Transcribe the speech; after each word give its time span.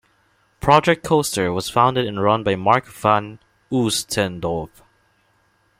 Project 0.61 1.05
Coster 1.05 1.53
was 1.53 1.69
founded 1.69 2.07
and 2.07 2.19
run 2.19 2.43
by 2.43 2.55
Marc 2.55 2.87
van 2.87 3.37
Oostendorp. 3.71 4.71